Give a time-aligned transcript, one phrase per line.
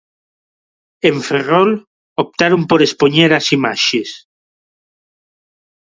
[1.09, 1.71] En Ferrol
[2.23, 4.09] optaron por expoñer as imaxes.